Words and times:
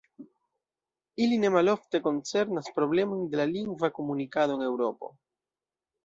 Ili 1.25 1.35
ne 1.41 1.49
malofte 1.55 1.99
koncernas 2.07 2.69
problemojn 2.77 3.21
de 3.33 3.39
la 3.41 3.45
lingva 3.51 3.91
komunikado 3.99 4.57
en 4.59 4.65
Eŭropo. 4.69 5.11